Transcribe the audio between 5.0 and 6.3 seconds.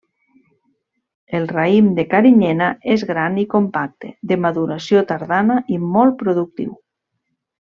tardana i molt